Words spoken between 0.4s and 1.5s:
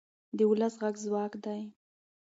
ولس غږ ځواک